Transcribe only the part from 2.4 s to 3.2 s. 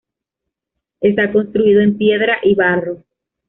y barro.